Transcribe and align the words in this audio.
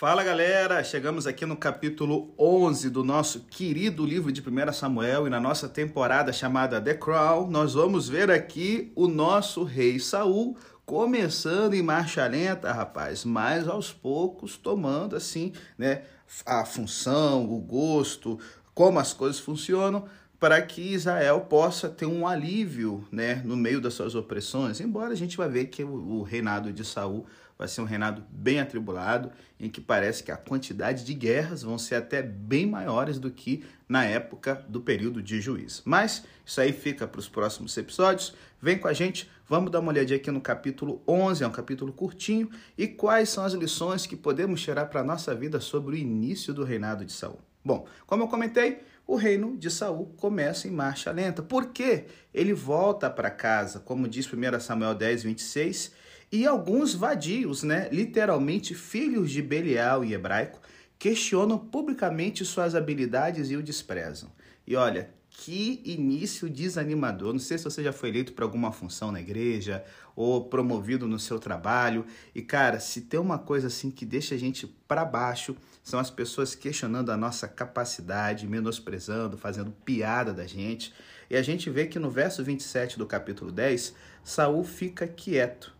Fala 0.00 0.24
galera, 0.24 0.82
chegamos 0.82 1.26
aqui 1.26 1.44
no 1.44 1.54
capítulo 1.54 2.32
11 2.38 2.88
do 2.88 3.04
nosso 3.04 3.40
querido 3.40 4.06
livro 4.06 4.32
de 4.32 4.40
1 4.40 4.72
Samuel 4.72 5.26
e 5.26 5.30
na 5.30 5.38
nossa 5.38 5.68
temporada 5.68 6.32
chamada 6.32 6.80
The 6.80 6.94
Crown, 6.94 7.50
nós 7.50 7.74
vamos 7.74 8.08
ver 8.08 8.30
aqui 8.30 8.90
o 8.96 9.06
nosso 9.06 9.62
rei 9.62 9.98
Saul 9.98 10.56
começando 10.86 11.74
em 11.74 11.82
marcha 11.82 12.26
lenta, 12.26 12.72
rapaz, 12.72 13.26
mas 13.26 13.68
aos 13.68 13.92
poucos 13.92 14.56
tomando 14.56 15.16
assim, 15.16 15.52
né, 15.76 16.04
a 16.46 16.64
função, 16.64 17.44
o 17.52 17.58
gosto, 17.58 18.38
como 18.72 18.98
as 18.98 19.12
coisas 19.12 19.38
funcionam, 19.38 20.06
para 20.38 20.62
que 20.62 20.94
Israel 20.94 21.42
possa 21.42 21.90
ter 21.90 22.06
um 22.06 22.26
alívio, 22.26 23.06
né, 23.12 23.42
no 23.44 23.54
meio 23.54 23.82
das 23.82 23.92
suas 23.92 24.14
opressões. 24.14 24.80
Embora 24.80 25.12
a 25.12 25.14
gente 25.14 25.36
vai 25.36 25.50
ver 25.50 25.66
que 25.66 25.84
o, 25.84 25.92
o 25.92 26.22
reinado 26.22 26.72
de 26.72 26.86
Saul 26.86 27.26
vai 27.60 27.68
ser 27.68 27.82
um 27.82 27.84
reinado 27.84 28.24
bem 28.30 28.58
atribulado, 28.58 29.30
em 29.60 29.68
que 29.68 29.82
parece 29.82 30.24
que 30.24 30.32
a 30.32 30.36
quantidade 30.38 31.04
de 31.04 31.12
guerras 31.12 31.62
vão 31.62 31.76
ser 31.76 31.96
até 31.96 32.22
bem 32.22 32.64
maiores 32.64 33.18
do 33.18 33.30
que 33.30 33.62
na 33.86 34.02
época 34.02 34.64
do 34.66 34.80
período 34.80 35.22
de 35.22 35.42
juiz. 35.42 35.82
Mas 35.84 36.24
isso 36.42 36.58
aí 36.58 36.72
fica 36.72 37.06
para 37.06 37.18
os 37.18 37.28
próximos 37.28 37.76
episódios. 37.76 38.34
Vem 38.62 38.78
com 38.78 38.88
a 38.88 38.94
gente, 38.94 39.30
vamos 39.46 39.70
dar 39.70 39.80
uma 39.80 39.92
olhadinha 39.92 40.16
aqui 40.16 40.30
no 40.30 40.40
capítulo 40.40 41.02
11, 41.06 41.44
é 41.44 41.46
um 41.46 41.52
capítulo 41.52 41.92
curtinho, 41.92 42.48
e 42.78 42.88
quais 42.88 43.28
são 43.28 43.44
as 43.44 43.52
lições 43.52 44.06
que 44.06 44.16
podemos 44.16 44.62
tirar 44.62 44.86
para 44.86 45.02
a 45.02 45.04
nossa 45.04 45.34
vida 45.34 45.60
sobre 45.60 45.96
o 45.96 45.98
início 45.98 46.54
do 46.54 46.64
reinado 46.64 47.04
de 47.04 47.12
Saul. 47.12 47.40
Bom, 47.62 47.86
como 48.06 48.22
eu 48.22 48.28
comentei, 48.28 48.80
o 49.06 49.16
reino 49.16 49.54
de 49.58 49.70
Saul 49.70 50.14
começa 50.16 50.66
em 50.66 50.70
marcha 50.70 51.10
lenta. 51.10 51.42
Por 51.42 51.66
quê? 51.66 52.06
Ele 52.32 52.54
volta 52.54 53.10
para 53.10 53.30
casa, 53.30 53.80
como 53.80 54.08
diz 54.08 54.26
1 54.26 54.60
Samuel 54.60 54.94
10, 54.94 55.24
26, 55.24 55.92
e 56.32 56.46
alguns 56.46 56.94
vadios, 56.94 57.62
né, 57.62 57.88
literalmente 57.90 58.74
filhos 58.74 59.30
de 59.30 59.42
Belial 59.42 60.04
em 60.04 60.12
hebraico, 60.12 60.60
questionam 60.98 61.58
publicamente 61.58 62.44
suas 62.44 62.74
habilidades 62.74 63.50
e 63.50 63.56
o 63.56 63.62
desprezam. 63.62 64.30
E 64.66 64.76
olha, 64.76 65.10
que 65.30 65.80
início 65.84 66.50
desanimador. 66.50 67.32
Não 67.32 67.40
sei 67.40 67.56
se 67.56 67.64
você 67.64 67.82
já 67.82 67.92
foi 67.92 68.10
eleito 68.10 68.34
para 68.34 68.44
alguma 68.44 68.70
função 68.70 69.10
na 69.10 69.20
igreja 69.20 69.82
ou 70.14 70.44
promovido 70.44 71.08
no 71.08 71.18
seu 71.18 71.38
trabalho. 71.38 72.04
E 72.34 72.42
cara, 72.42 72.78
se 72.78 73.00
tem 73.00 73.18
uma 73.18 73.38
coisa 73.38 73.68
assim 73.68 73.90
que 73.90 74.04
deixa 74.04 74.34
a 74.34 74.38
gente 74.38 74.66
para 74.86 75.04
baixo, 75.04 75.56
são 75.82 75.98
as 75.98 76.10
pessoas 76.10 76.54
questionando 76.54 77.10
a 77.10 77.16
nossa 77.16 77.48
capacidade, 77.48 78.46
menosprezando, 78.46 79.38
fazendo 79.38 79.70
piada 79.70 80.34
da 80.34 80.46
gente. 80.46 80.92
E 81.30 81.36
a 81.36 81.42
gente 81.42 81.70
vê 81.70 81.86
que 81.86 81.98
no 81.98 82.10
verso 82.10 82.44
27 82.44 82.98
do 82.98 83.06
capítulo 83.06 83.50
10, 83.50 83.94
Saul 84.22 84.62
fica 84.62 85.08
quieto. 85.08 85.79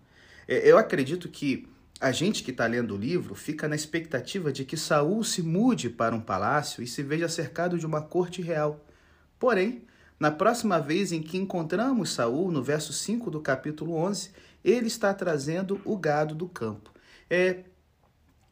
É, 0.50 0.68
eu 0.68 0.76
acredito 0.76 1.28
que 1.28 1.68
a 2.00 2.10
gente 2.10 2.42
que 2.42 2.50
está 2.50 2.66
lendo 2.66 2.94
o 2.94 2.98
livro 2.98 3.36
fica 3.36 3.68
na 3.68 3.76
expectativa 3.76 4.52
de 4.52 4.64
que 4.64 4.76
Saul 4.76 5.22
se 5.22 5.42
mude 5.42 5.88
para 5.88 6.12
um 6.12 6.20
palácio 6.20 6.82
e 6.82 6.88
se 6.88 7.04
veja 7.04 7.28
cercado 7.28 7.78
de 7.78 7.86
uma 7.86 8.02
corte 8.02 8.42
real. 8.42 8.84
Porém, 9.38 9.84
na 10.18 10.30
próxima 10.30 10.80
vez 10.80 11.12
em 11.12 11.22
que 11.22 11.38
encontramos 11.38 12.10
Saul, 12.10 12.50
no 12.50 12.64
verso 12.64 12.92
5 12.92 13.30
do 13.30 13.40
capítulo 13.40 13.94
11, 13.94 14.32
ele 14.64 14.88
está 14.88 15.14
trazendo 15.14 15.80
o 15.84 15.96
gado 15.96 16.34
do 16.34 16.48
campo. 16.48 16.92
É 17.28 17.60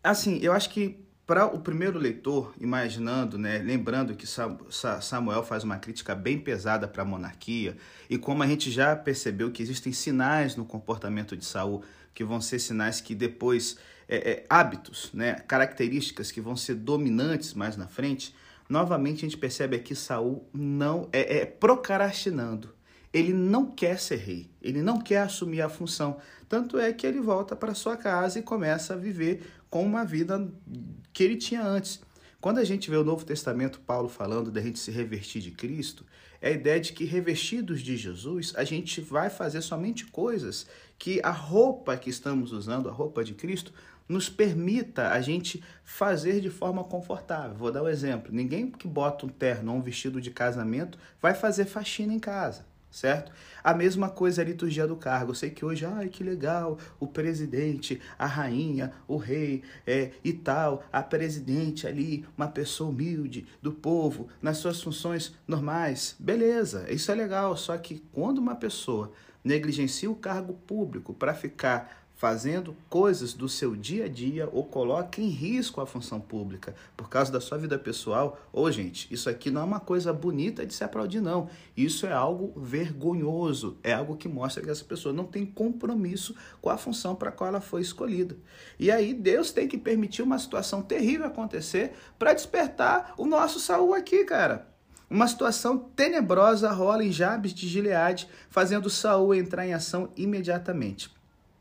assim, 0.04 0.38
eu 0.40 0.52
acho 0.52 0.70
que 0.70 1.04
para 1.28 1.44
o 1.44 1.60
primeiro 1.60 1.98
leitor, 1.98 2.54
imaginando, 2.58 3.36
né, 3.36 3.58
lembrando 3.58 4.16
que 4.16 4.24
Samuel 4.26 5.42
faz 5.42 5.62
uma 5.62 5.76
crítica 5.76 6.14
bem 6.14 6.38
pesada 6.38 6.88
para 6.88 7.02
a 7.02 7.04
monarquia, 7.04 7.76
e 8.08 8.16
como 8.16 8.42
a 8.42 8.46
gente 8.46 8.70
já 8.70 8.96
percebeu 8.96 9.50
que 9.50 9.62
existem 9.62 9.92
sinais 9.92 10.56
no 10.56 10.64
comportamento 10.64 11.36
de 11.36 11.44
Saul 11.44 11.84
que 12.14 12.24
vão 12.24 12.40
ser 12.40 12.58
sinais 12.58 13.02
que 13.02 13.14
depois, 13.14 13.76
é, 14.08 14.30
é, 14.30 14.46
hábitos, 14.48 15.10
né, 15.12 15.34
características 15.46 16.30
que 16.30 16.40
vão 16.40 16.56
ser 16.56 16.76
dominantes 16.76 17.52
mais 17.52 17.76
na 17.76 17.86
frente, 17.86 18.34
novamente 18.66 19.18
a 19.18 19.28
gente 19.28 19.36
percebe 19.36 19.76
aqui 19.76 19.94
Saul 19.94 20.48
não 20.50 21.10
é, 21.12 21.40
é 21.40 21.44
procrastinando. 21.44 22.77
Ele 23.12 23.32
não 23.32 23.66
quer 23.66 23.98
ser 23.98 24.16
rei, 24.16 24.50
ele 24.60 24.82
não 24.82 25.00
quer 25.00 25.22
assumir 25.22 25.62
a 25.62 25.68
função. 25.68 26.18
Tanto 26.48 26.78
é 26.78 26.92
que 26.92 27.06
ele 27.06 27.20
volta 27.20 27.56
para 27.56 27.74
sua 27.74 27.96
casa 27.96 28.38
e 28.38 28.42
começa 28.42 28.94
a 28.94 28.96
viver 28.96 29.42
com 29.70 29.84
uma 29.84 30.04
vida 30.04 30.46
que 31.12 31.22
ele 31.22 31.36
tinha 31.36 31.62
antes. 31.62 32.00
Quando 32.40 32.58
a 32.58 32.64
gente 32.64 32.88
vê 32.88 32.96
o 32.96 33.04
Novo 33.04 33.24
Testamento, 33.24 33.80
Paulo 33.80 34.08
falando 34.08 34.50
da 34.50 34.60
gente 34.60 34.78
se 34.78 34.90
revestir 34.90 35.42
de 35.42 35.50
Cristo, 35.50 36.06
é 36.40 36.50
a 36.50 36.52
ideia 36.52 36.78
de 36.78 36.92
que 36.92 37.04
revestidos 37.04 37.80
de 37.80 37.96
Jesus, 37.96 38.52
a 38.56 38.62
gente 38.62 39.00
vai 39.00 39.28
fazer 39.28 39.60
somente 39.60 40.06
coisas 40.06 40.66
que 40.96 41.20
a 41.24 41.32
roupa 41.32 41.96
que 41.96 42.08
estamos 42.08 42.52
usando, 42.52 42.88
a 42.88 42.92
roupa 42.92 43.24
de 43.24 43.34
Cristo, 43.34 43.72
nos 44.08 44.28
permita 44.28 45.10
a 45.10 45.20
gente 45.20 45.62
fazer 45.82 46.40
de 46.40 46.48
forma 46.48 46.84
confortável. 46.84 47.56
Vou 47.56 47.72
dar 47.72 47.82
um 47.82 47.88
exemplo: 47.88 48.32
ninguém 48.32 48.70
que 48.70 48.86
bota 48.86 49.26
um 49.26 49.28
terno 49.28 49.72
ou 49.72 49.78
um 49.78 49.82
vestido 49.82 50.20
de 50.20 50.30
casamento 50.30 50.96
vai 51.20 51.34
fazer 51.34 51.64
faxina 51.64 52.12
em 52.12 52.20
casa 52.20 52.64
certo? 52.98 53.32
A 53.62 53.74
mesma 53.74 54.08
coisa 54.08 54.42
a 54.42 54.44
liturgia 54.44 54.86
do 54.86 54.96
cargo. 54.96 55.30
Eu 55.30 55.34
sei 55.34 55.50
que 55.50 55.64
hoje, 55.64 55.84
ai 55.86 56.08
que 56.08 56.24
legal, 56.24 56.78
o 56.98 57.06
presidente, 57.06 58.00
a 58.18 58.26
rainha, 58.26 58.92
o 59.06 59.16
rei 59.16 59.62
é, 59.86 60.12
e 60.24 60.32
tal, 60.32 60.84
a 60.92 61.02
presidente 61.02 61.86
ali, 61.86 62.24
uma 62.36 62.48
pessoa 62.48 62.90
humilde 62.90 63.46
do 63.62 63.72
povo, 63.72 64.28
nas 64.42 64.58
suas 64.58 64.82
funções 64.82 65.34
normais. 65.46 66.16
Beleza, 66.18 66.86
isso 66.90 67.10
é 67.10 67.14
legal, 67.14 67.56
só 67.56 67.76
que 67.78 68.02
quando 68.12 68.38
uma 68.38 68.56
pessoa 68.56 69.12
negligencia 69.44 70.10
o 70.10 70.16
cargo 70.16 70.54
público 70.66 71.14
para 71.14 71.34
ficar 71.34 72.07
fazendo 72.18 72.76
coisas 72.90 73.32
do 73.32 73.48
seu 73.48 73.76
dia 73.76 74.06
a 74.06 74.08
dia 74.08 74.48
ou 74.52 74.64
coloca 74.64 75.20
em 75.20 75.28
risco 75.28 75.80
a 75.80 75.86
função 75.86 76.20
pública 76.20 76.74
por 76.96 77.08
causa 77.08 77.30
da 77.30 77.40
sua 77.40 77.56
vida 77.56 77.78
pessoal, 77.78 78.40
ô 78.52 78.62
oh, 78.62 78.72
gente, 78.72 79.06
isso 79.14 79.30
aqui 79.30 79.52
não 79.52 79.60
é 79.60 79.64
uma 79.64 79.78
coisa 79.78 80.12
bonita 80.12 80.66
de 80.66 80.74
se 80.74 80.82
aplaudir, 80.82 81.20
não. 81.20 81.48
Isso 81.76 82.06
é 82.06 82.12
algo 82.12 82.60
vergonhoso, 82.60 83.78
é 83.84 83.92
algo 83.92 84.16
que 84.16 84.28
mostra 84.28 84.60
que 84.60 84.68
essa 84.68 84.84
pessoa 84.84 85.14
não 85.14 85.26
tem 85.26 85.46
compromisso 85.46 86.34
com 86.60 86.68
a 86.68 86.76
função 86.76 87.14
para 87.14 87.28
a 87.28 87.32
qual 87.32 87.50
ela 87.50 87.60
foi 87.60 87.82
escolhida. 87.82 88.36
E 88.80 88.90
aí 88.90 89.14
Deus 89.14 89.52
tem 89.52 89.68
que 89.68 89.78
permitir 89.78 90.22
uma 90.22 90.40
situação 90.40 90.82
terrível 90.82 91.24
acontecer 91.24 91.92
para 92.18 92.34
despertar 92.34 93.14
o 93.16 93.26
nosso 93.26 93.60
Saul 93.60 93.94
aqui, 93.94 94.24
cara. 94.24 94.66
Uma 95.08 95.28
situação 95.28 95.78
tenebrosa 95.78 96.68
rola 96.72 97.04
em 97.04 97.12
Jabes 97.12 97.54
de 97.54 97.68
Gileade, 97.68 98.28
fazendo 98.50 98.90
Saul 98.90 99.36
entrar 99.36 99.64
em 99.64 99.72
ação 99.72 100.10
imediatamente. 100.16 101.16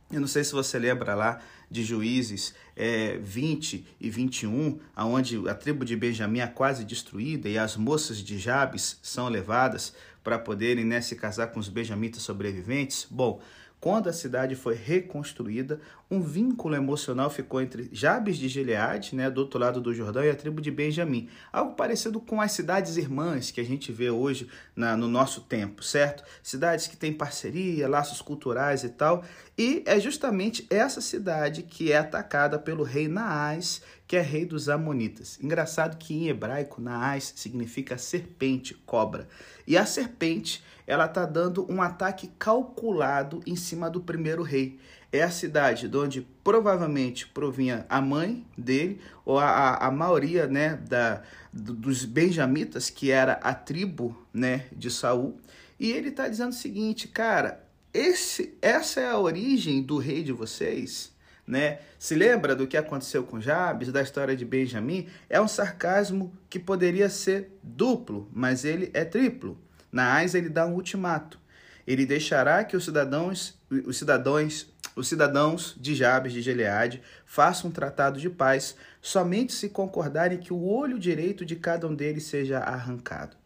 Eu 0.10 0.22
não 0.22 0.28
sei 0.28 0.42
se 0.44 0.54
você 0.54 0.80
lembra 0.80 1.14
lá 1.14 1.42
de 1.70 1.84
Juízes 1.84 2.56
é, 2.78 3.18
20 3.18 3.86
e 4.00 4.10
21, 4.10 4.80
aonde 4.96 5.50
a 5.50 5.54
tribo 5.54 5.84
de 5.84 5.98
Benjamim 5.98 6.40
é 6.40 6.48
quase 6.48 6.86
destruída 6.86 7.50
e 7.50 7.58
as 7.58 7.76
moças 7.76 8.20
de 8.20 8.40
Jabes 8.40 8.98
são 9.04 9.28
levadas 9.28 9.94
para 10.24 10.40
poderem 10.40 10.86
né, 10.86 11.02
se 11.02 11.16
casar 11.18 11.48
com 11.48 11.60
os 11.60 11.68
benjamitas 11.68 12.22
sobreviventes. 12.22 13.06
Bom, 13.10 13.42
quando 13.80 14.10
a 14.10 14.14
cidade 14.14 14.56
foi 14.56 14.74
reconstruída, 14.74 15.80
um 16.10 16.20
vínculo 16.20 16.76
emocional 16.76 17.30
ficou 17.30 17.62
entre 17.62 17.88
Jabes 17.92 18.36
de 18.36 18.48
Gileade, 18.48 19.16
né, 19.16 19.30
do 19.30 19.42
outro 19.42 19.60
lado 19.60 19.80
do 19.80 19.94
Jordão, 19.94 20.24
e 20.24 20.30
a 20.32 20.36
tribo 20.36 20.60
de 20.60 20.72
Benjamim. 20.72 21.30
Algo 21.54 21.76
parecido 21.76 22.20
com 22.20 22.42
as 22.42 22.54
cidades 22.54 22.98
irmãs 22.98 23.52
que 23.52 23.62
a 23.62 23.64
gente 23.64 23.92
vê 23.92 24.10
hoje 24.10 24.50
na, 24.76 24.98
no 24.98 25.08
nosso 25.08 25.42
tempo, 25.42 25.84
certo? 25.84 26.24
Cidades 26.42 26.88
que 26.88 26.98
têm 26.98 27.14
parceria, 27.14 27.88
laços 27.88 28.20
culturais 28.20 28.84
e 28.84 28.90
tal. 28.90 29.24
E 29.58 29.82
é 29.88 30.00
justamente 30.00 30.68
essa 30.70 31.02
cidade 31.02 31.64
que 31.64 31.92
é 31.92 31.98
atacada 31.98 32.60
pelo 32.60 32.84
rei 32.84 33.08
Naás, 33.08 33.82
que 34.06 34.16
é 34.16 34.22
rei 34.22 34.46
dos 34.46 34.70
Amonitas. 34.70 35.40
Engraçado 35.42 35.98
que 35.98 36.14
em 36.14 36.28
hebraico, 36.28 36.80
Naás 36.80 37.34
significa 37.36 37.98
serpente, 37.98 38.76
cobra. 38.86 39.28
E 39.66 39.76
a 39.76 39.84
serpente 39.84 40.64
ela 40.86 41.06
está 41.06 41.26
dando 41.26 41.70
um 41.72 41.82
ataque 41.82 42.30
calculado 42.38 43.42
em 43.48 43.56
cima 43.56 43.90
do 43.90 44.00
primeiro 44.00 44.44
rei. 44.44 44.80
É 45.12 45.24
a 45.24 45.32
cidade 45.32 45.88
de 45.88 45.98
onde 45.98 46.22
provavelmente 46.44 47.28
provinha 47.28 47.86
a 47.90 48.00
mãe 48.00 48.46
dele, 48.58 49.02
ou 49.26 49.40
a, 49.40 49.76
a, 49.76 49.90
maioria 49.90 50.48
né, 50.48 50.76
da, 50.88 51.24
dos 51.52 52.06
benjamitas, 52.06 52.90
que 52.90 53.10
era 53.10 53.34
a 53.34 53.54
tribo 53.54 54.16
né, 54.32 54.66
de 54.72 54.92
Saul. 54.92 55.40
E 55.80 55.92
ele 55.92 56.10
está 56.10 56.28
dizendo 56.28 56.52
o 56.52 56.56
seguinte, 56.56 57.08
cara, 57.08 57.67
esse, 57.94 58.58
essa 58.62 59.00
é 59.00 59.10
a 59.10 59.18
origem 59.18 59.82
do 59.82 59.98
rei 59.98 60.24
de 60.24 60.32
vocês? 60.32 61.12
Né? 61.46 61.80
Se 61.98 62.14
lembra 62.14 62.56
do 62.56 62.68
que 62.68 62.76
aconteceu 62.76 63.24
com 63.24 63.40
Jabes, 63.40 63.92
da 63.92 64.02
história 64.02 64.36
de 64.36 64.44
Benjamim? 64.44 65.08
É 65.30 65.40
um 65.40 65.48
sarcasmo 65.48 66.34
que 66.50 66.60
poderia 66.60 67.10
ser 67.10 67.58
duplo, 67.64 68.30
mas 68.34 68.66
ele 68.66 68.92
é 68.94 69.06
triplo. 69.06 69.58
Na 69.92 70.16
AIS 70.16 70.36
ele 70.36 70.50
dá 70.50 70.66
um 70.66 70.74
ultimato. 70.74 71.40
Ele 71.88 72.06
deixará 72.06 72.66
que 72.66 72.76
os 72.76 72.84
cidadãos, 72.84 73.58
os 73.86 73.98
cidadãos, 73.98 74.68
os 74.94 75.08
cidadãos 75.08 75.74
de 75.80 75.96
Jabes 75.96 76.34
de 76.34 76.42
Gileade 76.42 77.02
façam 77.26 77.70
um 77.70 77.74
tratado 77.74 78.20
de 78.20 78.30
paz 78.30 78.76
somente 79.02 79.54
se 79.54 79.70
concordarem 79.70 80.38
que 80.38 80.52
o 80.52 80.66
olho 80.66 81.00
direito 81.00 81.46
de 81.46 81.56
cada 81.56 81.88
um 81.88 81.96
deles 81.96 82.26
seja 82.26 82.60
arrancado. 82.60 83.38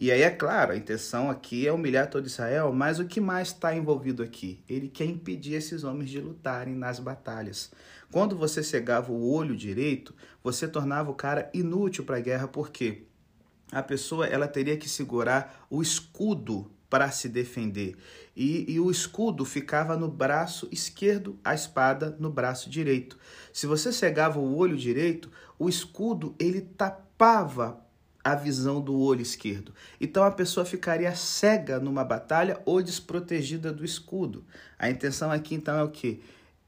E 0.00 0.10
aí, 0.10 0.22
é 0.22 0.30
claro, 0.30 0.72
a 0.72 0.76
intenção 0.78 1.28
aqui 1.28 1.66
é 1.66 1.72
humilhar 1.72 2.08
todo 2.08 2.26
Israel, 2.26 2.72
mas 2.72 2.98
o 2.98 3.04
que 3.04 3.20
mais 3.20 3.48
está 3.48 3.76
envolvido 3.76 4.22
aqui? 4.22 4.64
Ele 4.66 4.88
quer 4.88 5.04
impedir 5.04 5.52
esses 5.52 5.84
homens 5.84 6.08
de 6.08 6.18
lutarem 6.18 6.74
nas 6.74 6.98
batalhas. 6.98 7.70
Quando 8.10 8.34
você 8.34 8.62
cegava 8.62 9.12
o 9.12 9.30
olho 9.30 9.54
direito, 9.54 10.14
você 10.42 10.66
tornava 10.66 11.10
o 11.10 11.14
cara 11.14 11.50
inútil 11.52 12.02
para 12.02 12.16
a 12.16 12.20
guerra, 12.20 12.48
porque 12.48 13.02
a 13.70 13.82
pessoa 13.82 14.26
ela 14.26 14.48
teria 14.48 14.74
que 14.78 14.88
segurar 14.88 15.66
o 15.68 15.82
escudo 15.82 16.70
para 16.88 17.10
se 17.10 17.28
defender. 17.28 17.94
E, 18.34 18.72
e, 18.72 18.80
o 18.80 18.90
escudo 18.90 19.44
ficava 19.44 19.98
no 19.98 20.08
braço 20.08 20.66
esquerdo, 20.72 21.38
a 21.44 21.54
espada 21.54 22.16
no 22.18 22.30
braço 22.30 22.70
direito. 22.70 23.18
Se 23.52 23.66
você 23.66 23.92
cegava 23.92 24.38
o 24.38 24.56
olho 24.56 24.78
direito, 24.78 25.30
o 25.58 25.68
escudo 25.68 26.34
ele 26.38 26.62
tapava 26.62 27.84
a 28.30 28.34
visão 28.34 28.80
do 28.80 28.98
olho 28.98 29.20
esquerdo. 29.20 29.74
Então 30.00 30.24
a 30.24 30.30
pessoa 30.30 30.64
ficaria 30.64 31.14
cega 31.14 31.78
numa 31.78 32.04
batalha 32.04 32.60
ou 32.64 32.82
desprotegida 32.82 33.72
do 33.72 33.84
escudo. 33.84 34.44
A 34.78 34.90
intenção 34.90 35.30
aqui 35.30 35.54
então 35.54 35.76
é 35.76 35.82
o 35.82 35.90
que? 35.90 36.22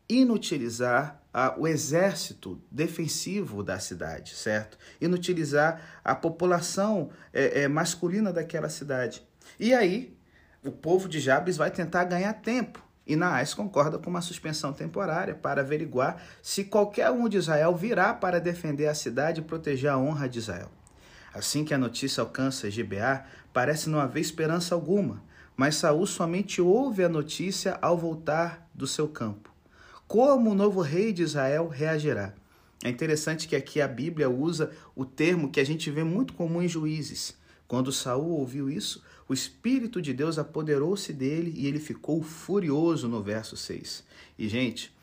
Inutilizar 0.08 1.22
a, 1.32 1.54
o 1.58 1.66
exército 1.66 2.60
defensivo 2.70 3.62
da 3.62 3.78
cidade, 3.78 4.34
certo? 4.34 4.76
Inutilizar 5.00 5.80
a 6.04 6.14
população 6.14 7.10
é, 7.32 7.62
é, 7.62 7.68
masculina 7.68 8.32
daquela 8.32 8.68
cidade. 8.68 9.22
E 9.58 9.72
aí 9.72 10.16
o 10.64 10.70
povo 10.70 11.08
de 11.08 11.18
Jabes 11.18 11.56
vai 11.56 11.70
tentar 11.70 12.04
ganhar 12.04 12.34
tempo. 12.34 12.82
E 13.04 13.16
Naás 13.16 13.52
concorda 13.52 13.98
com 13.98 14.08
uma 14.08 14.20
suspensão 14.20 14.72
temporária 14.72 15.34
para 15.34 15.60
averiguar 15.60 16.22
se 16.40 16.64
qualquer 16.64 17.10
um 17.10 17.28
de 17.28 17.36
Israel 17.36 17.74
virá 17.74 18.14
para 18.14 18.40
defender 18.40 18.86
a 18.86 18.94
cidade 18.94 19.40
e 19.40 19.44
proteger 19.44 19.90
a 19.90 19.98
honra 19.98 20.28
de 20.28 20.38
Israel. 20.38 20.70
Assim 21.32 21.64
que 21.64 21.72
a 21.72 21.78
notícia 21.78 22.20
alcança 22.20 22.70
Gibeá, 22.70 23.26
parece 23.52 23.88
não 23.88 23.98
haver 23.98 24.20
esperança 24.20 24.74
alguma, 24.74 25.22
mas 25.56 25.76
Saul 25.76 26.06
somente 26.06 26.60
ouve 26.60 27.02
a 27.04 27.08
notícia 27.08 27.78
ao 27.80 27.96
voltar 27.96 28.68
do 28.74 28.86
seu 28.86 29.08
campo. 29.08 29.50
Como 30.06 30.50
o 30.50 30.54
novo 30.54 30.80
rei 30.80 31.12
de 31.12 31.22
Israel 31.22 31.68
reagirá? 31.68 32.34
É 32.84 32.88
interessante 32.88 33.46
que 33.46 33.56
aqui 33.56 33.80
a 33.80 33.88
Bíblia 33.88 34.28
usa 34.28 34.72
o 34.94 35.04
termo 35.04 35.50
que 35.50 35.60
a 35.60 35.64
gente 35.64 35.90
vê 35.90 36.02
muito 36.02 36.34
comum 36.34 36.60
em 36.60 36.68
Juízes. 36.68 37.36
Quando 37.68 37.92
Saul 37.92 38.38
ouviu 38.38 38.68
isso, 38.68 39.02
o 39.28 39.32
Espírito 39.32 40.02
de 40.02 40.12
Deus 40.12 40.38
apoderou-se 40.38 41.12
dele 41.12 41.54
e 41.56 41.66
ele 41.66 41.78
ficou 41.78 42.22
furioso 42.22 43.08
no 43.08 43.22
verso 43.22 43.56
6. 43.56 44.04
E, 44.38 44.48
gente, 44.48 44.94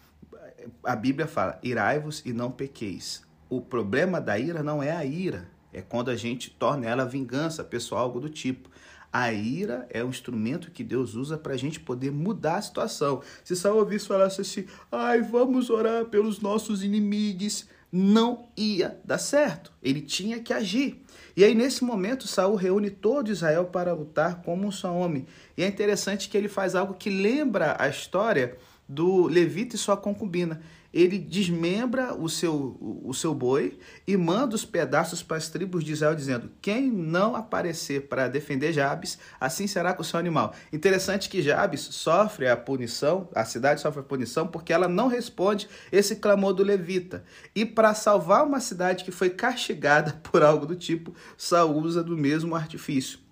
a 0.83 0.95
Bíblia 0.95 1.25
fala: 1.25 1.57
irai-vos 1.63 2.21
e 2.25 2.33
não 2.33 2.51
pequeis. 2.51 3.23
O 3.49 3.61
problema 3.61 4.21
da 4.21 4.37
ira 4.37 4.61
não 4.61 4.83
é 4.83 4.91
a 4.91 5.03
ira, 5.03 5.49
é 5.73 5.81
quando 5.81 6.09
a 6.09 6.15
gente 6.15 6.49
torna 6.49 6.87
ela 6.87 7.05
vingança 7.05 7.63
pessoal, 7.63 8.03
algo 8.03 8.19
do 8.19 8.29
tipo. 8.29 8.69
A 9.11 9.33
ira 9.33 9.87
é 9.89 10.03
um 10.03 10.09
instrumento 10.09 10.69
que 10.69 10.83
Deus 10.83 11.15
usa 11.15 11.37
para 11.37 11.53
a 11.53 11.57
gente 11.57 11.79
poder 11.79 12.11
mudar 12.11 12.57
a 12.57 12.61
situação. 12.61 13.21
Se 13.43 13.55
Saul 13.55 13.79
ouvisse 13.79 14.07
falasse 14.07 14.41
assim, 14.41 14.65
ai, 14.91 15.21
vamos 15.21 15.69
orar 15.69 16.05
pelos 16.05 16.39
nossos 16.39 16.83
inimigos, 16.83 17.67
não 17.91 18.47
ia 18.55 18.99
dar 19.03 19.17
certo. 19.17 19.73
Ele 19.81 20.01
tinha 20.01 20.39
que 20.39 20.53
agir. 20.53 21.03
E 21.35 21.43
aí, 21.43 21.55
nesse 21.55 21.83
momento, 21.83 22.27
Saul 22.27 22.55
reúne 22.55 22.91
todo 22.91 23.31
Israel 23.31 23.65
para 23.65 23.93
lutar 23.93 24.43
como 24.43 24.67
um 24.67 24.71
só 24.71 24.93
homem. 24.93 25.25
E 25.57 25.63
é 25.63 25.67
interessante 25.67 26.29
que 26.29 26.37
ele 26.37 26.47
faz 26.47 26.75
algo 26.75 26.93
que 26.93 27.09
lembra 27.09 27.75
a 27.79 27.87
história 27.87 28.57
do 28.87 29.27
levita 29.27 29.75
e 29.75 29.79
sua 29.79 29.97
concubina 29.97 30.61
ele 30.93 31.19
desmembra 31.19 32.13
o 32.13 32.27
seu, 32.27 32.77
o 32.79 33.13
seu 33.13 33.33
boi 33.33 33.77
e 34.07 34.17
manda 34.17 34.55
os 34.55 34.65
pedaços 34.65 35.21
para 35.21 35.37
as 35.37 35.49
tribos 35.49 35.83
de 35.83 35.93
Israel, 35.93 36.15
dizendo: 36.15 36.51
Quem 36.61 36.89
não 36.89 37.35
aparecer 37.35 38.07
para 38.07 38.27
defender 38.27 38.73
Jabes, 38.73 39.17
assim 39.39 39.67
será 39.67 39.93
com 39.93 40.01
o 40.01 40.05
seu 40.05 40.19
animal. 40.19 40.53
Interessante 40.73 41.29
que 41.29 41.41
Jabes 41.41 41.81
sofre 41.81 42.47
a 42.47 42.57
punição, 42.57 43.29
a 43.35 43.45
cidade 43.45 43.81
sofre 43.81 44.01
a 44.01 44.03
punição, 44.03 44.47
porque 44.47 44.73
ela 44.73 44.87
não 44.87 45.07
responde 45.07 45.69
esse 45.91 46.15
clamor 46.15 46.53
do 46.53 46.63
levita. 46.63 47.23
E 47.53 47.65
para 47.65 47.93
salvar 47.93 48.45
uma 48.45 48.59
cidade 48.59 49.03
que 49.03 49.11
foi 49.11 49.29
castigada 49.29 50.19
por 50.23 50.43
algo 50.43 50.65
do 50.65 50.75
tipo, 50.75 51.13
Saul 51.37 51.81
usa 51.83 52.03
do 52.03 52.17
mesmo 52.17 52.55
artifício. 52.55 53.28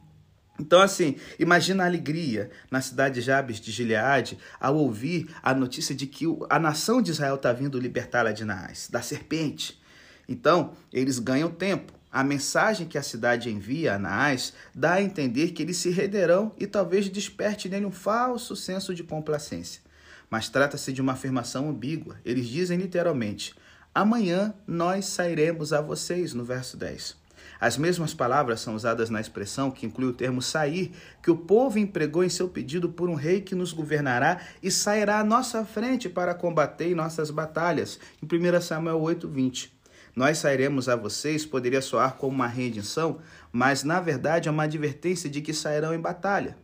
Então, 0.59 0.81
assim, 0.81 1.15
imagina 1.37 1.83
a 1.83 1.85
alegria 1.85 2.49
na 2.71 2.81
cidade 2.81 3.15
de 3.15 3.21
Jabes 3.21 3.59
de 3.59 3.71
Gileade 3.71 4.37
ao 4.59 4.75
ouvir 4.75 5.29
a 5.43 5.53
notícia 5.53 5.93
de 5.93 6.07
que 6.07 6.25
a 6.49 6.59
nação 6.59 7.01
de 7.01 7.11
Israel 7.11 7.35
está 7.35 7.53
vindo 7.53 7.79
libertá-la 7.79 8.31
de 8.31 8.43
Naás, 8.43 8.89
da 8.91 9.01
serpente. 9.01 9.79
Então, 10.27 10.73
eles 10.91 11.19
ganham 11.19 11.49
tempo. 11.49 11.93
A 12.11 12.23
mensagem 12.23 12.87
que 12.87 12.97
a 12.97 13.03
cidade 13.03 13.51
envia 13.51 13.95
a 13.95 13.99
Naás 13.99 14.53
dá 14.73 14.93
a 14.93 15.01
entender 15.01 15.51
que 15.51 15.61
eles 15.61 15.77
se 15.77 15.91
renderão 15.91 16.51
e 16.57 16.65
talvez 16.65 17.07
desperte 17.07 17.69
nele 17.69 17.85
um 17.85 17.91
falso 17.91 18.55
senso 18.55 18.95
de 18.95 19.03
complacência. 19.03 19.81
Mas 20.29 20.49
trata-se 20.49 20.91
de 20.91 21.01
uma 21.01 21.13
afirmação 21.13 21.69
ambígua. 21.69 22.17
Eles 22.25 22.47
dizem 22.47 22.77
literalmente: 22.77 23.53
Amanhã 23.93 24.53
nós 24.65 25.05
sairemos 25.05 25.71
a 25.71 25.81
vocês, 25.81 26.33
no 26.33 26.43
verso 26.43 26.75
10. 26.75 27.26
As 27.59 27.77
mesmas 27.77 28.13
palavras 28.13 28.59
são 28.59 28.75
usadas 28.75 29.09
na 29.09 29.19
expressão 29.19 29.71
que 29.71 29.85
inclui 29.85 30.09
o 30.09 30.13
termo 30.13 30.41
sair, 30.41 30.91
que 31.23 31.31
o 31.31 31.37
povo 31.37 31.79
empregou 31.79 32.23
em 32.23 32.29
seu 32.29 32.47
pedido 32.47 32.89
por 32.89 33.09
um 33.09 33.15
rei 33.15 33.41
que 33.41 33.55
nos 33.55 33.73
governará 33.73 34.39
e 34.61 34.69
sairá 34.69 35.19
à 35.19 35.23
nossa 35.23 35.65
frente 35.65 36.07
para 36.07 36.35
combater 36.35 36.91
em 36.91 36.95
nossas 36.95 37.31
batalhas, 37.31 37.99
em 38.21 38.25
1 38.25 38.61
Samuel 38.61 39.01
8:20. 39.01 39.71
Nós 40.15 40.39
sairemos 40.39 40.89
a 40.89 40.95
vocês 40.95 41.45
poderia 41.45 41.81
soar 41.81 42.15
como 42.15 42.33
uma 42.33 42.47
rendição, 42.47 43.19
mas 43.51 43.83
na 43.83 43.99
verdade 43.99 44.49
é 44.49 44.51
uma 44.51 44.63
advertência 44.63 45.29
de 45.29 45.41
que 45.41 45.53
sairão 45.53 45.93
em 45.93 45.99
batalha. 45.99 46.57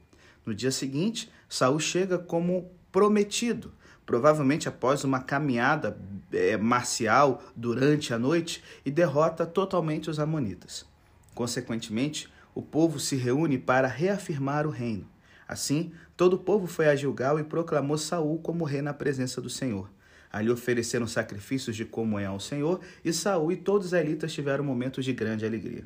No 0.45 0.55
dia 0.55 0.71
seguinte, 0.71 1.31
Saul 1.47 1.79
chega 1.79 2.17
como 2.17 2.71
prometido, 2.91 3.71
provavelmente 4.05 4.67
após 4.67 5.03
uma 5.03 5.21
caminhada 5.21 5.97
é, 6.31 6.57
marcial 6.57 7.41
durante 7.55 8.13
a 8.13 8.19
noite, 8.19 8.63
e 8.85 8.91
derrota 8.91 9.45
totalmente 9.45 10.09
os 10.09 10.19
Amonitas. 10.19 10.85
Consequentemente, 11.33 12.31
o 12.53 12.61
povo 12.61 12.99
se 12.99 13.15
reúne 13.15 13.57
para 13.57 13.87
reafirmar 13.87 14.67
o 14.67 14.69
reino. 14.69 15.07
Assim, 15.47 15.91
todo 16.15 16.33
o 16.33 16.39
povo 16.39 16.67
foi 16.67 16.87
a 16.87 16.95
Gilgal 16.95 17.39
e 17.39 17.43
proclamou 17.43 17.97
Saul 17.97 18.39
como 18.39 18.63
rei 18.63 18.81
na 18.81 18.93
presença 18.93 19.41
do 19.41 19.49
Senhor. 19.49 19.89
Ali 20.31 20.49
ofereceram 20.49 21.05
sacrifícios 21.05 21.75
de 21.75 21.85
comunhão 21.85 22.33
ao 22.33 22.39
Senhor, 22.39 22.79
e 23.03 23.13
Saul 23.13 23.51
e 23.51 23.55
todos 23.55 23.87
os 23.87 23.93
elitas 23.93 24.33
tiveram 24.33 24.63
momentos 24.63 25.05
de 25.05 25.13
grande 25.13 25.45
alegria. 25.45 25.85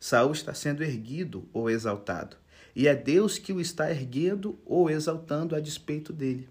Saul 0.00 0.32
está 0.32 0.52
sendo 0.52 0.82
erguido 0.82 1.48
ou 1.52 1.70
exaltado, 1.70 2.36
e 2.74 2.88
é 2.88 2.94
Deus 2.94 3.38
que 3.38 3.52
o 3.52 3.60
está 3.60 3.90
erguendo 3.90 4.58
ou 4.66 4.90
exaltando 4.90 5.54
a 5.54 5.60
despeito 5.60 6.12
dele. 6.12 6.48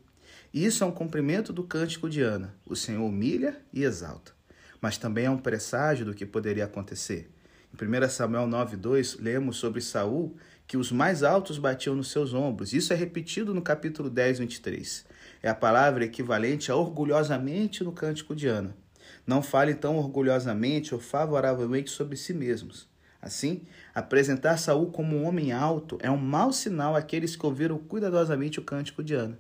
Isso 0.54 0.84
é 0.84 0.88
um 0.88 0.92
cumprimento 0.92 1.52
do 1.52 1.64
cântico 1.64 2.08
de 2.08 2.22
Ana. 2.22 2.54
O 2.64 2.76
Senhor 2.76 3.04
humilha 3.04 3.60
e 3.74 3.84
exalta. 3.84 4.34
Mas 4.80 5.00
também 5.00 5.26
é 5.26 5.30
um 5.32 5.38
presságio 5.38 6.06
do 6.06 6.14
que 6.14 6.28
poderia 6.28 6.66
acontecer. 6.66 7.32
Em 7.74 7.76
1 7.76 8.08
Samuel 8.08 8.48
9:2 8.48 9.18
lemos 9.20 9.58
sobre 9.58 9.82
Saul 9.82 10.38
que 10.68 10.78
os 10.78 10.92
mais 10.92 11.24
altos 11.24 11.58
batiam 11.58 11.96
nos 11.96 12.12
seus 12.12 12.36
ombros. 12.36 12.72
Isso 12.72 12.94
é 12.94 12.96
repetido 12.96 13.52
no 13.52 13.64
capítulo 13.64 14.12
10, 14.12 14.38
23. 14.38 15.04
É 15.42 15.50
a 15.50 15.56
palavra 15.56 16.06
equivalente 16.06 16.72
a 16.72 16.76
orgulhosamente 16.76 17.84
no 17.84 17.92
cântico 17.92 18.36
de 18.36 18.46
Ana. 18.46 18.78
Não 19.26 19.42
fale 19.42 19.74
tão 19.74 19.98
orgulhosamente 19.98 20.94
ou 20.94 21.00
favoravelmente 21.00 21.90
sobre 21.90 22.16
si 22.16 22.32
mesmos. 22.32 22.88
Assim, 23.20 23.64
apresentar 23.96 24.58
Saul 24.58 24.92
como 24.92 25.18
um 25.18 25.26
homem 25.26 25.52
alto 25.52 25.98
é 26.00 26.12
um 26.12 26.18
mau 26.18 26.54
sinal 26.54 26.96
àqueles 26.96 27.36
que 27.36 27.44
ouviram 27.44 27.80
cuidadosamente 27.80 28.60
o 28.60 28.64
cântico 28.64 29.04
de 29.04 29.16
Ana. 29.16 29.40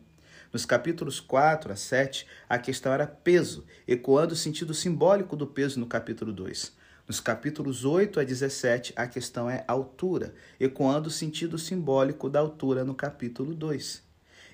Nos 0.53 0.67
capítulos 0.67 1.19
4 1.19 1.73
a 1.73 1.75
7, 1.75 2.27
a 2.47 2.59
questão 2.59 2.93
era 2.93 3.07
peso, 3.07 3.65
ecoando 3.87 4.33
o 4.33 4.37
sentido 4.37 4.71
simbólico 4.71 5.35
do 5.35 5.47
peso 5.47 5.79
no 5.79 5.87
capítulo 5.87 6.31
2. 6.31 6.73
Nos 7.07 7.19
capítulos 7.19 7.83
8 7.83 8.19
a 8.19 8.23
17, 8.23 8.93
a 8.95 9.07
questão 9.07 9.49
é 9.49 9.63
altura, 9.67 10.35
ecoando 10.59 11.07
o 11.07 11.11
sentido 11.11 11.57
simbólico 11.57 12.29
da 12.29 12.39
altura 12.39 12.85
no 12.85 12.93
capítulo 12.93 13.55
2. 13.55 14.03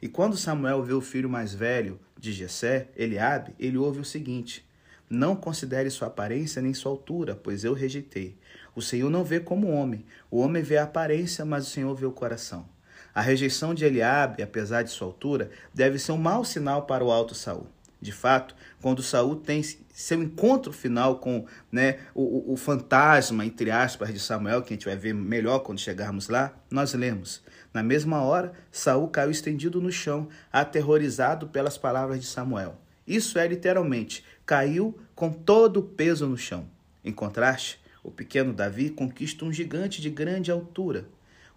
E 0.01 0.07
quando 0.07 0.37
Samuel 0.37 0.81
vê 0.83 0.93
o 0.93 1.01
filho 1.01 1.29
mais 1.29 1.53
velho 1.53 1.99
de 2.17 2.31
Jessé, 2.31 2.87
Eliabe, 2.95 3.53
ele 3.59 3.77
ouve 3.77 3.99
o 3.99 4.05
seguinte: 4.05 4.65
Não 5.09 5.35
considere 5.35 5.89
sua 5.89 6.07
aparência 6.07 6.61
nem 6.61 6.73
sua 6.73 6.93
altura, 6.93 7.35
pois 7.35 7.65
eu 7.65 7.73
rejeitei. 7.73 8.37
O 8.73 8.81
Senhor 8.81 9.09
não 9.09 9.25
vê 9.25 9.41
como 9.41 9.67
homem. 9.67 10.05
O 10.31 10.39
homem 10.39 10.63
vê 10.63 10.77
a 10.77 10.83
aparência, 10.83 11.43
mas 11.43 11.67
o 11.67 11.69
Senhor 11.69 11.93
vê 11.93 12.05
o 12.05 12.13
coração. 12.13 12.65
A 13.13 13.21
rejeição 13.21 13.73
de 13.73 13.85
Eliabe, 13.85 14.43
apesar 14.43 14.83
de 14.83 14.91
sua 14.91 15.07
altura, 15.07 15.49
deve 15.73 15.97
ser 15.99 16.11
um 16.11 16.17
mau 16.17 16.43
sinal 16.45 16.83
para 16.83 17.03
o 17.03 17.11
alto 17.11 17.33
Saul. 17.35 17.67
De 18.01 18.13
fato, 18.13 18.55
quando 18.81 19.03
Saul 19.03 19.35
tem 19.35 19.61
seu 19.61 20.23
encontro 20.23 20.71
final 20.71 21.17
com 21.17 21.45
né, 21.69 21.99
o, 22.15 22.53
o, 22.53 22.55
fantasma, 22.55 23.45
entre 23.45 23.69
aspas, 23.69 24.13
de 24.13 24.19
Samuel, 24.19 24.61
que 24.61 24.73
a 24.73 24.75
gente 24.75 24.85
vai 24.85 24.95
ver 24.95 25.13
melhor 25.13 25.59
quando 25.59 25.79
chegarmos 25.79 26.29
lá, 26.29 26.53
nós 26.71 26.93
lemos. 26.93 27.43
Na 27.73 27.83
mesma 27.83 28.21
hora, 28.21 28.53
Saul 28.71 29.09
caiu 29.09 29.29
estendido 29.29 29.81
no 29.81 29.91
chão, 29.91 30.29
aterrorizado 30.51 31.47
pelas 31.49 31.77
palavras 31.77 32.21
de 32.21 32.25
Samuel. 32.25 32.79
Isso 33.05 33.37
é 33.37 33.45
literalmente, 33.45 34.23
caiu 34.45 34.97
com 35.13 35.29
todo 35.29 35.81
o 35.81 35.83
peso 35.83 36.25
no 36.25 36.37
chão. 36.37 36.69
Em 37.03 37.11
contraste, 37.11 37.81
o 38.01 38.09
pequeno 38.09 38.53
Davi 38.53 38.89
conquista 38.89 39.43
um 39.43 39.51
gigante 39.51 40.01
de 40.01 40.09
grande 40.09 40.51
altura. 40.51 41.05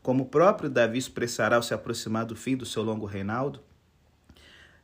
Como 0.02 0.24
o 0.24 0.26
próprio 0.26 0.68
Davi 0.68 0.98
expressará 0.98 1.56
ao 1.56 1.62
se 1.62 1.72
aproximar 1.72 2.26
do 2.26 2.34
fim 2.34 2.56
do 2.56 2.66
seu 2.66 2.82
longo 2.82 3.06
reinado, 3.06 3.60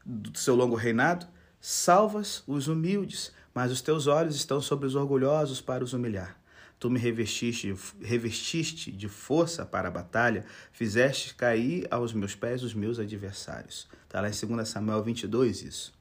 do 0.06 0.38
seu 0.38 0.54
longo 0.54 0.76
reinado, 0.76 1.26
salvas 1.60 2.42
os 2.46 2.68
humildes, 2.68 3.32
mas 3.52 3.72
os 3.72 3.82
teus 3.82 4.06
olhos 4.06 4.36
estão 4.36 4.60
sobre 4.60 4.86
os 4.86 4.94
orgulhosos 4.94 5.60
para 5.60 5.82
os 5.82 5.92
humilhar. 5.92 6.38
Tu 6.78 6.88
me 6.88 7.00
revestiste, 7.00 7.74
revestiste 8.00 8.92
de 8.92 9.08
força 9.08 9.66
para 9.66 9.88
a 9.88 9.90
batalha, 9.90 10.44
fizeste 10.70 11.34
cair 11.34 11.88
aos 11.90 12.12
meus 12.12 12.36
pés 12.36 12.62
os 12.62 12.72
meus 12.72 13.00
adversários. 13.00 13.88
Está 14.04 14.20
lá 14.20 14.28
em 14.28 14.46
2 14.56 14.68
Samuel 14.68 15.02
22 15.02 15.62
isso. 15.62 15.92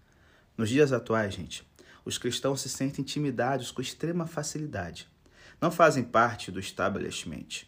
Nos 0.55 0.69
dias 0.69 0.93
atuais, 0.93 1.33
gente, 1.33 1.67
os 2.05 2.19
cristãos 2.19 2.61
se 2.61 2.69
sentem 2.69 3.01
intimidados 3.01 3.71
com 3.71 3.81
extrema 3.81 4.27
facilidade. 4.27 5.09
Não 5.59 5.71
fazem 5.71 6.03
parte 6.03 6.51
do 6.51 6.59
establishment. 6.59 7.65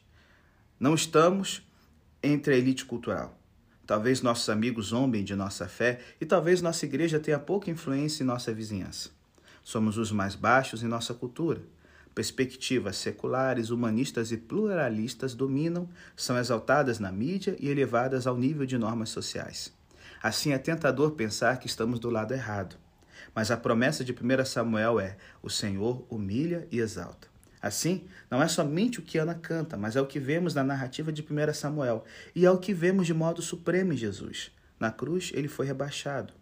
Não 0.79 0.95
estamos 0.95 1.61
entre 2.23 2.53
a 2.53 2.57
elite 2.57 2.85
cultural. 2.85 3.37
Talvez 3.85 4.21
nossos 4.21 4.47
amigos 4.47 4.87
zombem 4.87 5.25
de 5.25 5.35
nossa 5.35 5.67
fé 5.67 5.99
e 6.21 6.25
talvez 6.25 6.61
nossa 6.61 6.85
igreja 6.85 7.19
tenha 7.19 7.37
pouca 7.37 7.69
influência 7.69 8.23
em 8.23 8.25
nossa 8.25 8.53
vizinhança. 8.53 9.09
Somos 9.61 9.97
os 9.97 10.09
mais 10.09 10.35
baixos 10.35 10.81
em 10.81 10.87
nossa 10.87 11.13
cultura. 11.13 11.61
Perspectivas 12.15 12.95
seculares, 12.95 13.71
humanistas 13.71 14.31
e 14.31 14.37
pluralistas 14.37 15.35
dominam, 15.35 15.89
são 16.15 16.37
exaltadas 16.37 16.97
na 16.97 17.11
mídia 17.11 17.57
e 17.59 17.67
elevadas 17.67 18.25
ao 18.25 18.37
nível 18.37 18.65
de 18.65 18.77
normas 18.77 19.09
sociais. 19.09 19.73
Assim 20.23 20.53
é 20.53 20.57
tentador 20.57 21.11
pensar 21.11 21.59
que 21.59 21.67
estamos 21.67 21.99
do 21.99 22.09
lado 22.09 22.33
errado. 22.33 22.77
Mas 23.35 23.51
a 23.51 23.57
promessa 23.57 24.01
de 24.01 24.13
1 24.13 24.45
Samuel 24.45 24.97
é: 24.97 25.17
o 25.41 25.49
Senhor 25.49 26.05
humilha 26.09 26.65
e 26.71 26.79
exalta. 26.79 27.27
Assim, 27.61 28.05
não 28.31 28.41
é 28.41 28.47
somente 28.47 28.99
o 28.99 29.01
que 29.01 29.17
Ana 29.17 29.35
canta, 29.35 29.75
mas 29.75 29.95
é 29.95 30.01
o 30.01 30.07
que 30.07 30.19
vemos 30.19 30.53
na 30.53 30.63
narrativa 30.63 31.11
de 31.11 31.21
1 31.21 31.53
Samuel 31.53 32.05
e 32.33 32.45
é 32.45 32.51
o 32.51 32.57
que 32.57 32.73
vemos 32.73 33.05
de 33.05 33.13
modo 33.13 33.41
supremo 33.41 33.91
em 33.91 33.97
Jesus. 33.97 34.51
Na 34.79 34.91
cruz, 34.91 35.31
ele 35.33 35.49
foi 35.49 35.65
rebaixado. 35.65 36.33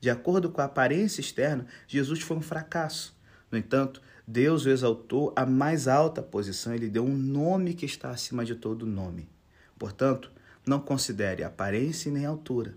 De 0.00 0.08
acordo 0.08 0.48
com 0.48 0.60
a 0.60 0.64
aparência 0.64 1.20
externa, 1.20 1.66
Jesus 1.88 2.20
foi 2.20 2.36
um 2.36 2.42
fracasso. 2.42 3.18
No 3.50 3.58
entanto, 3.58 4.00
Deus 4.26 4.64
o 4.64 4.70
exaltou 4.70 5.32
à 5.34 5.44
mais 5.44 5.88
alta 5.88 6.22
posição 6.22 6.72
e 6.72 6.78
lhe 6.78 6.88
deu 6.88 7.04
um 7.04 7.16
nome 7.16 7.74
que 7.74 7.84
está 7.84 8.10
acima 8.10 8.44
de 8.44 8.54
todo 8.54 8.86
nome. 8.86 9.28
Portanto, 9.76 10.30
não 10.64 10.78
considere 10.78 11.42
aparência 11.42 12.12
nem 12.12 12.24
altura. 12.24 12.76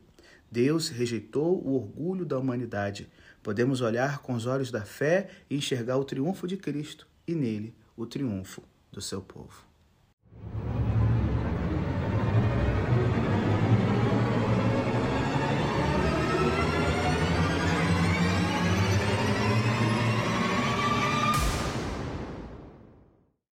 Deus 0.52 0.90
rejeitou 0.90 1.64
o 1.64 1.76
orgulho 1.76 2.26
da 2.26 2.40
humanidade. 2.40 3.08
Podemos 3.44 3.82
olhar 3.82 4.20
com 4.20 4.34
os 4.34 4.48
olhos 4.48 4.72
da 4.72 4.82
fé 4.82 5.30
e 5.48 5.58
enxergar 5.58 5.98
o 5.98 6.06
triunfo 6.06 6.48
de 6.48 6.58
Cristo 6.58 7.08
e 7.28 7.36
nele 7.36 7.76
o 7.96 8.06
triunfo 8.06 8.64
do 8.92 9.02
seu 9.02 9.22
povo. 9.22 9.73